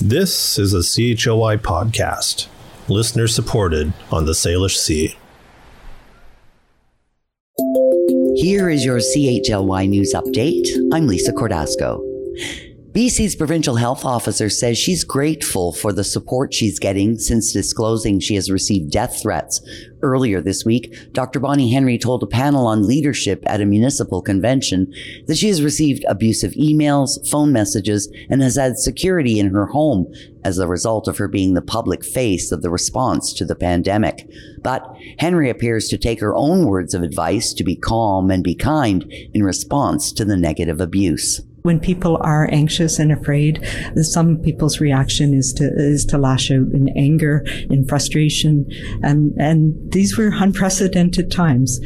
This 0.00 0.58
is 0.58 0.74
a 0.74 0.82
CHLY 0.82 1.56
podcast, 1.56 2.48
listener 2.86 3.26
supported 3.26 3.94
on 4.12 4.26
the 4.26 4.32
Salish 4.32 4.76
Sea. 4.76 5.16
Here 8.34 8.68
is 8.68 8.84
your 8.84 8.98
CHLY 8.98 9.88
news 9.88 10.12
update. 10.12 10.68
I'm 10.92 11.06
Lisa 11.06 11.32
Cordasco. 11.32 12.02
BC's 12.96 13.36
provincial 13.36 13.74
health 13.74 14.06
officer 14.06 14.48
says 14.48 14.78
she's 14.78 15.04
grateful 15.04 15.70
for 15.70 15.92
the 15.92 16.02
support 16.02 16.54
she's 16.54 16.78
getting 16.78 17.18
since 17.18 17.52
disclosing 17.52 18.18
she 18.18 18.36
has 18.36 18.50
received 18.50 18.90
death 18.90 19.20
threats. 19.20 19.60
Earlier 20.02 20.40
this 20.40 20.64
week, 20.64 21.12
Dr. 21.12 21.38
Bonnie 21.38 21.70
Henry 21.70 21.98
told 21.98 22.22
a 22.22 22.26
panel 22.26 22.66
on 22.66 22.86
leadership 22.86 23.42
at 23.44 23.60
a 23.60 23.66
municipal 23.66 24.22
convention 24.22 24.90
that 25.26 25.36
she 25.36 25.48
has 25.48 25.62
received 25.62 26.06
abusive 26.08 26.52
emails, 26.52 27.18
phone 27.28 27.52
messages, 27.52 28.10
and 28.30 28.40
has 28.40 28.56
had 28.56 28.78
security 28.78 29.38
in 29.38 29.50
her 29.50 29.66
home 29.66 30.10
as 30.42 30.58
a 30.58 30.66
result 30.66 31.06
of 31.06 31.18
her 31.18 31.28
being 31.28 31.52
the 31.52 31.60
public 31.60 32.02
face 32.02 32.50
of 32.50 32.62
the 32.62 32.70
response 32.70 33.34
to 33.34 33.44
the 33.44 33.54
pandemic. 33.54 34.26
But 34.62 34.82
Henry 35.18 35.50
appears 35.50 35.88
to 35.88 35.98
take 35.98 36.20
her 36.20 36.34
own 36.34 36.64
words 36.64 36.94
of 36.94 37.02
advice 37.02 37.52
to 37.52 37.64
be 37.64 37.76
calm 37.76 38.30
and 38.30 38.42
be 38.42 38.54
kind 38.54 39.02
in 39.34 39.42
response 39.42 40.12
to 40.12 40.24
the 40.24 40.38
negative 40.38 40.80
abuse 40.80 41.42
when 41.66 41.80
people 41.80 42.16
are 42.22 42.48
anxious 42.52 42.98
and 42.98 43.12
afraid, 43.12 43.66
some 43.96 44.38
people's 44.38 44.80
reaction 44.80 45.34
is 45.34 45.52
to 45.54 45.64
is 45.76 46.04
to 46.06 46.16
lash 46.16 46.50
out 46.50 46.68
in 46.72 46.88
anger, 46.96 47.44
in 47.68 47.84
frustration, 47.86 48.64
and 49.02 49.34
and 49.36 49.74
these 49.92 50.16
were 50.16 50.30
unprecedented 50.32 51.30
times. 51.30 51.80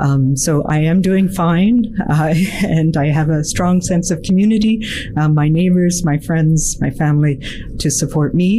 Um, 0.00 0.36
so 0.36 0.62
I 0.62 0.78
am 0.78 1.02
doing 1.02 1.28
fine, 1.28 1.84
uh, 2.08 2.34
and 2.64 2.96
I 2.96 3.06
have 3.06 3.28
a 3.28 3.44
strong 3.44 3.80
sense 3.82 4.10
of 4.10 4.22
community, 4.22 4.86
uh, 5.16 5.28
my 5.28 5.48
neighbors, 5.48 6.04
my 6.04 6.18
friends, 6.18 6.80
my 6.80 6.90
family, 6.90 7.36
to 7.80 7.90
support 7.90 8.34
me, 8.34 8.50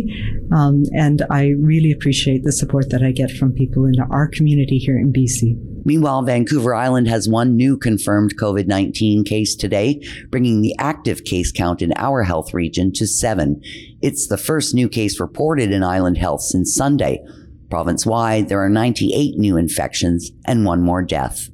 um, 0.52 0.84
and 0.94 1.24
I 1.30 1.56
really 1.60 1.92
appreciate 1.92 2.44
the 2.44 2.52
support 2.52 2.92
that 2.92 3.02
I 3.02 3.12
get 3.12 3.32
from 3.32 3.54
people 3.54 3.86
in 3.86 4.00
our 4.00 4.28
community 4.28 4.78
here 4.78 5.00
in 5.00 5.12
BC. 5.12 5.58
Meanwhile, 5.90 6.22
Vancouver 6.22 6.76
Island 6.76 7.08
has 7.08 7.28
one 7.28 7.56
new 7.56 7.76
confirmed 7.76 8.38
COVID 8.38 8.68
19 8.68 9.24
case 9.24 9.56
today, 9.56 10.00
bringing 10.30 10.62
the 10.62 10.76
active 10.78 11.24
case 11.24 11.52
count 11.52 11.82
in 11.82 11.94
our 11.96 12.22
health 12.22 12.54
region 12.54 12.94
to 12.94 13.08
seven. 13.08 13.60
It's 14.00 14.28
the 14.28 14.38
first 14.38 14.76
new 14.76 14.88
case 14.88 15.20
reported 15.20 15.72
in 15.72 15.82
Island 15.82 16.20
Health 16.20 16.42
since 16.42 16.76
Sunday. 16.76 17.26
Province 17.72 18.06
wide, 18.06 18.50
there 18.50 18.64
are 18.64 18.70
98 18.70 19.40
new 19.40 19.58
infections 19.58 20.30
and 20.46 20.64
one 20.64 20.84
more 20.84 21.02
death. 21.02 21.50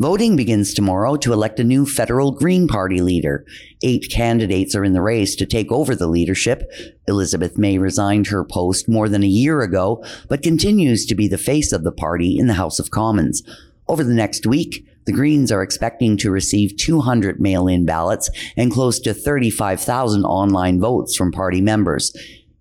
Voting 0.00 0.34
begins 0.34 0.72
tomorrow 0.72 1.16
to 1.16 1.30
elect 1.30 1.60
a 1.60 1.64
new 1.64 1.84
federal 1.84 2.32
Green 2.32 2.66
Party 2.66 3.02
leader. 3.02 3.44
Eight 3.82 4.10
candidates 4.10 4.74
are 4.74 4.82
in 4.82 4.94
the 4.94 5.02
race 5.02 5.36
to 5.36 5.44
take 5.44 5.70
over 5.70 5.94
the 5.94 6.06
leadership. 6.06 6.62
Elizabeth 7.06 7.58
May 7.58 7.76
resigned 7.76 8.28
her 8.28 8.42
post 8.42 8.88
more 8.88 9.10
than 9.10 9.22
a 9.22 9.26
year 9.26 9.60
ago, 9.60 10.02
but 10.26 10.42
continues 10.42 11.04
to 11.04 11.14
be 11.14 11.28
the 11.28 11.36
face 11.36 11.70
of 11.70 11.84
the 11.84 11.92
party 11.92 12.38
in 12.38 12.46
the 12.46 12.54
House 12.54 12.78
of 12.78 12.90
Commons. 12.90 13.42
Over 13.88 14.02
the 14.02 14.14
next 14.14 14.46
week, 14.46 14.86
the 15.04 15.12
Greens 15.12 15.52
are 15.52 15.62
expecting 15.62 16.16
to 16.16 16.30
receive 16.30 16.78
200 16.78 17.38
mail 17.38 17.68
in 17.68 17.84
ballots 17.84 18.30
and 18.56 18.72
close 18.72 19.00
to 19.00 19.12
35,000 19.12 20.24
online 20.24 20.80
votes 20.80 21.14
from 21.14 21.30
party 21.30 21.60
members. 21.60 22.10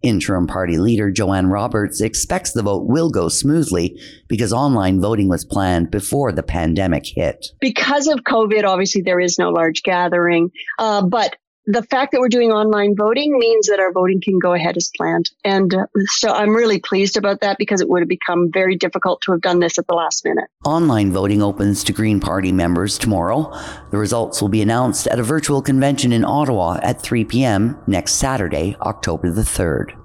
Interim 0.02 0.48
party 0.48 0.78
leader 0.78 1.12
Jo-Ann 1.12 1.48
Roberts 1.48 2.02
expects 2.02 2.54
the 2.54 2.64
vote 2.64 2.86
will 2.88 3.10
go 3.10 3.28
smoothly 3.28 4.00
because 4.28 4.54
online 4.54 5.02
voting 5.02 5.28
was 5.28 5.44
planned 5.46 5.92
before 5.92 6.32
the 6.32 6.44
pandemic 6.44 7.06
hit. 7.06 7.48
Because 7.60 8.08
of 8.08 8.20
COVID, 8.20 8.64
obviously 8.64 9.02
there 9.02 9.20
is 9.20 9.38
no 9.38 9.50
large 9.50 9.84
gathering, 9.84 10.52
uh, 10.78 11.06
but 11.06 11.36
the 11.70 11.84
fact 11.84 12.12
that 12.12 12.20
we're 12.20 12.30
doing 12.30 12.52
online 12.52 12.96
voting 12.96 13.38
means 13.38 13.68
that 13.68 13.80
our 13.80 13.92
voting 13.92 14.20
can 14.20 14.40
go 14.40 14.54
ahead 14.54 14.76
as 14.76 14.90
planned. 14.98 15.30
And 15.46 15.72
uh, 15.72 15.86
so 16.06 16.30
I'm 16.30 16.56
really 16.56 16.80
pleased 16.80 17.16
about 17.16 17.42
that 17.42 17.60
because 17.60 17.80
it 17.80 17.88
would 17.88 18.02
have 18.02 18.10
become 18.10 18.50
very 18.52 18.76
difficult 18.76 19.22
to 19.22 19.34
have 19.34 19.42
done 19.42 19.60
this 19.60 19.78
at 19.78 19.86
the 19.86 19.94
last 19.94 20.26
minute. 20.26 20.46
Online 20.66 21.12
voting 21.12 21.44
opens 21.44 21.84
to 21.84 21.94
Green 21.94 22.20
Party 22.20 22.52
members 22.52 22.98
tomorrow. 22.98 23.56
The 23.92 24.00
results 24.00 24.42
will 24.42 24.50
be 24.50 24.64
announced 24.64 25.06
at 25.06 25.20
a 25.20 25.24
virtual 25.24 25.62
convention 25.62 26.12
in 26.12 26.26
Ottawa 26.26 26.80
at 26.82 27.04
3 27.04 27.26
p.m. 27.26 27.78
next 27.86 28.14
Saturday, 28.14 28.76
October 28.82 29.30
the 29.30 29.44
3rd. 29.44 29.96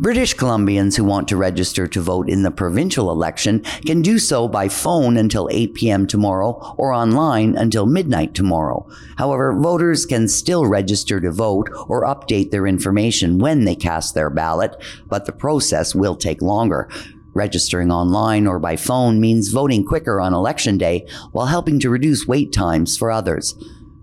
British 0.00 0.34
Columbians 0.34 0.96
who 0.96 1.04
want 1.04 1.28
to 1.28 1.36
register 1.36 1.86
to 1.86 2.00
vote 2.00 2.30
in 2.30 2.42
the 2.42 2.50
provincial 2.50 3.10
election 3.10 3.60
can 3.84 4.00
do 4.00 4.18
so 4.18 4.48
by 4.48 4.66
phone 4.66 5.18
until 5.18 5.46
8 5.52 5.74
p.m. 5.74 6.06
tomorrow 6.06 6.74
or 6.78 6.90
online 6.90 7.54
until 7.54 7.84
midnight 7.84 8.34
tomorrow. 8.34 8.88
However, 9.18 9.52
voters 9.52 10.06
can 10.06 10.26
still 10.26 10.64
register 10.64 11.20
to 11.20 11.30
vote 11.30 11.68
or 11.86 12.06
update 12.06 12.50
their 12.50 12.66
information 12.66 13.36
when 13.36 13.66
they 13.66 13.74
cast 13.74 14.14
their 14.14 14.30
ballot, 14.30 14.74
but 15.06 15.26
the 15.26 15.32
process 15.32 15.94
will 15.94 16.16
take 16.16 16.40
longer. 16.40 16.88
Registering 17.34 17.92
online 17.92 18.46
or 18.46 18.58
by 18.58 18.76
phone 18.76 19.20
means 19.20 19.52
voting 19.52 19.84
quicker 19.84 20.18
on 20.18 20.32
election 20.32 20.78
day 20.78 21.06
while 21.32 21.44
helping 21.44 21.78
to 21.78 21.90
reduce 21.90 22.26
wait 22.26 22.54
times 22.54 22.96
for 22.96 23.10
others. 23.10 23.54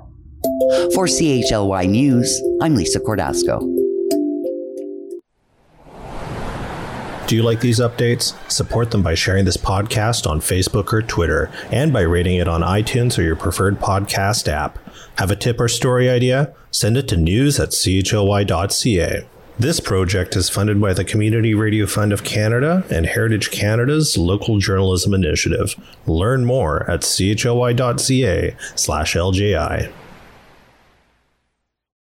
For 0.94 1.08
CHLY 1.08 1.88
News, 1.88 2.42
I'm 2.62 2.76
Lisa 2.76 3.00
Cordasco. 3.00 3.81
Do 7.32 7.38
you 7.38 7.44
like 7.44 7.62
these 7.62 7.80
updates? 7.80 8.34
Support 8.52 8.92
them 8.92 9.04
by 9.04 9.16
sharing 9.16 9.46
this 9.46 9.56
podcast 9.56 10.30
on 10.30 10.42
Facebook 10.42 10.92
or 10.92 11.02
Twitter 11.02 11.50
and 11.72 11.94
by 11.94 12.02
rating 12.02 12.36
it 12.36 12.50
on 12.50 12.60
iTunes 12.60 13.18
or 13.18 13.22
your 13.22 13.38
preferred 13.38 13.80
podcast 13.80 14.50
app. 14.50 14.78
Have 15.18 15.32
a 15.32 15.38
tip 15.38 15.58
or 15.62 15.70
story 15.70 16.10
idea? 16.10 16.54
Send 16.72 16.98
it 16.98 17.08
to 17.08 17.16
news 17.16 17.58
at 17.58 17.72
chly.ca. 17.72 19.26
This 19.58 19.80
project 19.80 20.36
is 20.36 20.50
funded 20.50 20.82
by 20.82 20.92
the 20.92 21.06
Community 21.06 21.56
Radio 21.56 21.86
Fund 21.86 22.12
of 22.12 22.26
Canada 22.26 22.84
and 22.92 23.06
Heritage 23.06 23.50
Canada's 23.50 24.18
Local 24.18 24.58
Journalism 24.58 25.14
Initiative. 25.14 25.76
Learn 26.06 26.44
more 26.44 26.84
at 26.92 27.00
chly.ca 27.00 28.56
slash 28.76 29.16
LJI. 29.16 29.90